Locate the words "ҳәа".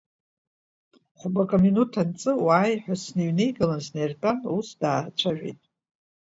2.83-2.95